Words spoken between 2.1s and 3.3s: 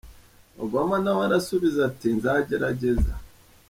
“nzagerageza.